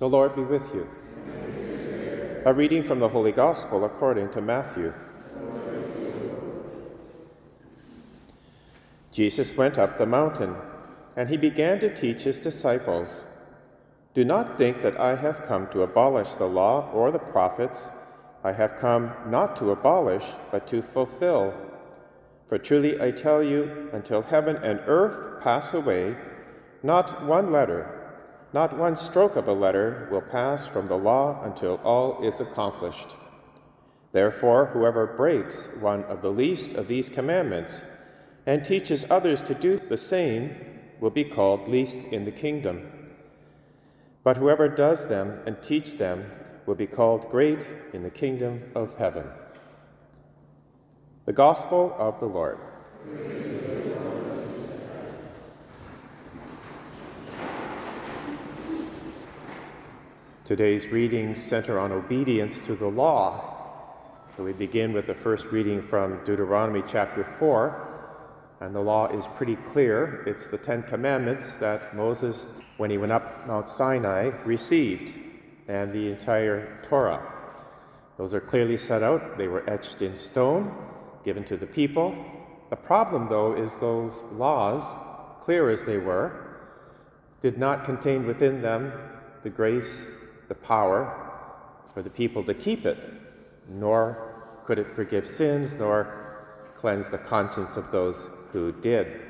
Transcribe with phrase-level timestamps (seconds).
[0.00, 0.88] The Lord be with you.
[2.46, 4.94] A reading from the Holy Gospel according to Matthew.
[9.12, 10.56] Jesus went up the mountain,
[11.16, 13.26] and he began to teach his disciples
[14.14, 17.90] Do not think that I have come to abolish the law or the prophets.
[18.42, 21.52] I have come not to abolish, but to fulfill.
[22.46, 26.16] For truly I tell you, until heaven and earth pass away,
[26.82, 27.99] not one letter
[28.52, 33.16] not one stroke of a letter will pass from the law until all is accomplished.
[34.12, 37.84] Therefore, whoever breaks one of the least of these commandments
[38.46, 40.54] and teaches others to do the same
[40.98, 42.90] will be called least in the kingdom.
[44.24, 46.30] But whoever does them and teach them
[46.66, 49.26] will be called great in the kingdom of heaven.
[51.26, 52.58] The Gospel of the Lord.
[60.50, 63.54] Today's readings center on obedience to the law.
[64.36, 68.56] So we begin with the first reading from Deuteronomy chapter 4.
[68.60, 70.24] And the law is pretty clear.
[70.26, 72.48] It's the Ten Commandments that Moses,
[72.78, 75.14] when he went up Mount Sinai, received,
[75.68, 77.32] and the entire Torah.
[78.18, 79.38] Those are clearly set out.
[79.38, 80.74] They were etched in stone,
[81.24, 82.12] given to the people.
[82.70, 84.82] The problem, though, is those laws,
[85.44, 86.58] clear as they were,
[87.40, 88.92] did not contain within them
[89.44, 90.04] the grace
[90.50, 91.30] the power
[91.94, 92.98] for the people to keep it,
[93.68, 96.44] nor could it forgive sins, nor
[96.76, 99.20] cleanse the conscience of those who did.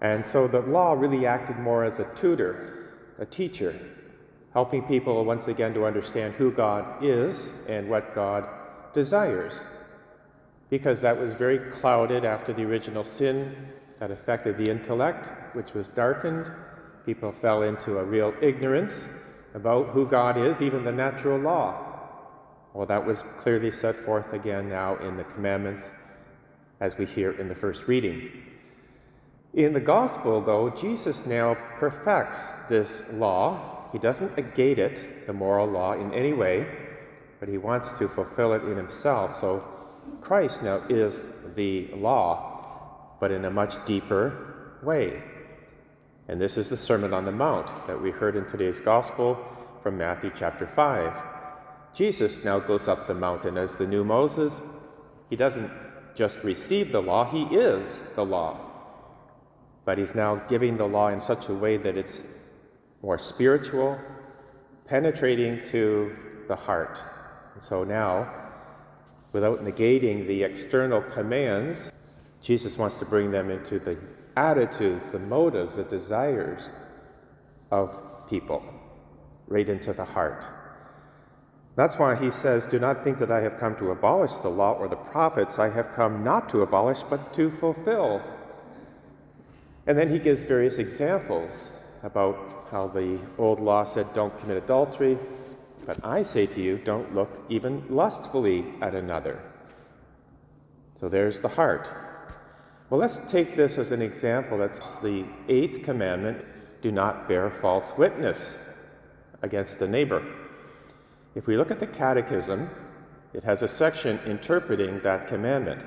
[0.00, 3.78] And so the law really acted more as a tutor, a teacher,
[4.54, 8.48] helping people once again to understand who God is and what God
[8.94, 9.66] desires.
[10.70, 15.90] Because that was very clouded after the original sin that affected the intellect, which was
[15.90, 16.50] darkened.
[17.04, 19.06] People fell into a real ignorance
[19.54, 21.86] about who God is, even the natural law.
[22.74, 25.90] Well, that was clearly set forth again now in the commandments
[26.80, 28.30] as we hear in the first reading.
[29.54, 33.88] In the gospel, though, Jesus now perfects this law.
[33.92, 36.66] He doesn't negate it, the moral law, in any way,
[37.40, 39.34] but he wants to fulfill it in himself.
[39.34, 39.66] So
[40.20, 41.26] Christ now is
[41.56, 45.20] the law, but in a much deeper way.
[46.30, 49.36] And this is the Sermon on the Mount that we heard in today's Gospel
[49.82, 51.20] from Matthew chapter 5.
[51.92, 54.60] Jesus now goes up the mountain as the new Moses.
[55.28, 55.72] He doesn't
[56.14, 58.60] just receive the law, he is the law.
[59.84, 62.22] But he's now giving the law in such a way that it's
[63.02, 63.98] more spiritual,
[64.86, 66.16] penetrating to
[66.46, 67.02] the heart.
[67.54, 68.32] And so now,
[69.32, 71.90] without negating the external commands,
[72.40, 73.98] Jesus wants to bring them into the
[74.40, 76.72] attitudes, the motives, the desires
[77.70, 78.62] of people
[79.48, 80.44] right into the heart.
[81.76, 84.72] That's why he says, Do not think that I have come to abolish the law
[84.72, 85.58] or the prophets.
[85.58, 88.22] I have come not to abolish, but to fulfill.
[89.86, 95.18] And then he gives various examples about how the old law said, Don't commit adultery.
[95.86, 99.40] But I say to you, don't look even lustfully at another.
[100.94, 101.90] So there's the heart.
[102.90, 104.58] Well, let's take this as an example.
[104.58, 106.44] That's the eighth commandment
[106.82, 108.58] do not bear false witness
[109.42, 110.24] against a neighbor.
[111.36, 112.68] If we look at the Catechism,
[113.32, 115.84] it has a section interpreting that commandment.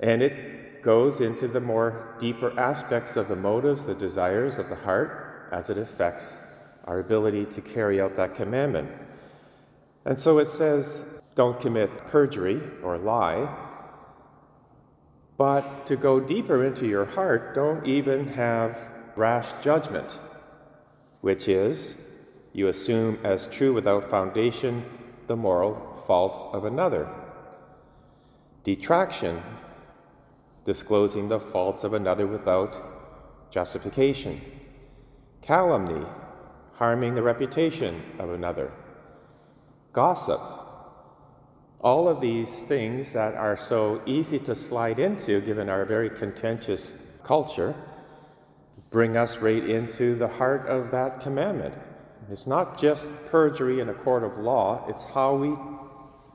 [0.00, 4.76] And it goes into the more deeper aspects of the motives, the desires of the
[4.76, 6.38] heart, as it affects
[6.84, 8.90] our ability to carry out that commandment.
[10.06, 11.04] And so it says,
[11.34, 13.67] don't commit perjury or lie
[15.38, 20.18] but to go deeper into your heart, don't even have rash judgment,
[21.20, 21.96] which is
[22.52, 24.84] you assume as true without foundation
[25.28, 27.08] the moral faults of another.
[28.64, 29.40] Detraction,
[30.64, 34.40] disclosing the faults of another without justification.
[35.40, 36.04] Calumny,
[36.74, 38.72] harming the reputation of another.
[39.92, 40.40] Gossip,
[41.80, 46.94] all of these things that are so easy to slide into, given our very contentious
[47.22, 47.74] culture,
[48.90, 51.74] bring us right into the heart of that commandment.
[52.30, 55.54] It's not just perjury in a court of law, it's how we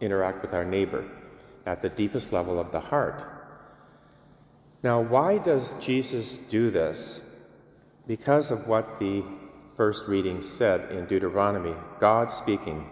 [0.00, 1.04] interact with our neighbor
[1.66, 3.24] at the deepest level of the heart.
[4.82, 7.22] Now, why does Jesus do this?
[8.06, 9.22] Because of what the
[9.76, 12.88] first reading said in Deuteronomy God speaking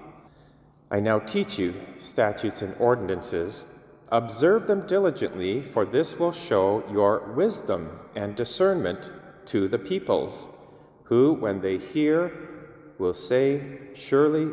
[0.90, 3.66] I now teach you statutes and ordinances.
[4.10, 9.10] Observe them diligently, for this will show your wisdom and discernment
[9.46, 10.48] to the peoples,
[11.02, 12.32] who, when they hear
[12.98, 14.52] will say, Surely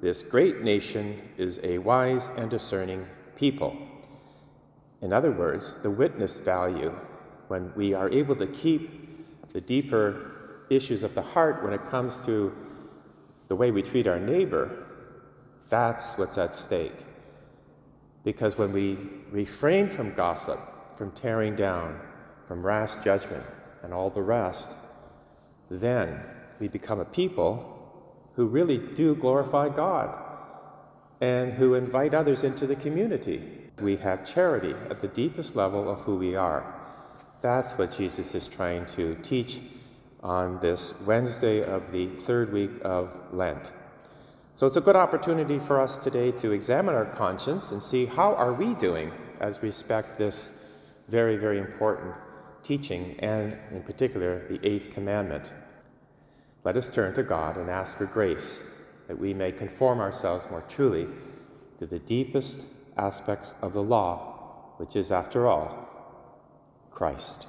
[0.00, 3.06] this great nation is a wise and discerning
[3.36, 3.76] people.
[5.02, 6.92] In other words, the witness value,
[7.46, 12.20] when we are able to keep the deeper issues of the heart when it comes
[12.26, 12.52] to
[13.48, 14.86] the way we treat our neighbor,
[15.70, 17.06] that's what's at stake.
[18.24, 18.98] Because when we
[19.30, 20.60] refrain from gossip,
[20.96, 21.98] from tearing down,
[22.46, 23.44] from rash judgment,
[23.82, 24.68] and all the rest,
[25.70, 26.20] then
[26.58, 27.76] we become a people
[28.34, 30.14] who really do glorify God
[31.20, 33.42] and who invite others into the community.
[33.80, 36.74] We have charity at the deepest level of who we are.
[37.40, 39.60] That's what Jesus is trying to teach
[40.22, 43.72] on this Wednesday of the third week of Lent.
[44.54, 48.34] So it's a good opportunity for us today to examine our conscience and see how
[48.34, 50.50] are we doing as respect this
[51.08, 52.14] very, very important
[52.62, 55.52] teaching and in particular the eighth commandment.
[56.64, 58.60] Let us turn to God and ask for grace
[59.08, 61.08] that we may conform ourselves more truly
[61.78, 62.66] to the deepest
[62.96, 65.88] aspects of the law, which is, after all,
[66.90, 67.46] Christ.